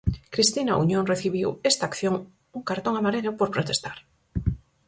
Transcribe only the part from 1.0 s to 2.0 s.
recibiu esta